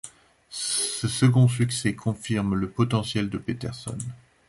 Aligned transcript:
Ce 0.49 1.07
second 1.07 1.47
succès 1.47 1.93
confirme 1.93 2.55
le 2.55 2.67
potentiel 2.71 3.29
de 3.29 3.37
Peterson. 3.37 3.95